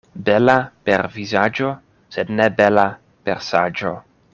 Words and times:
Bela 0.27 0.55
per 0.89 1.03
vizaĝo, 1.17 1.69
sed 2.17 2.35
ne 2.41 2.51
bela 2.63 2.89
per 3.29 3.49
saĝo. 3.53 3.95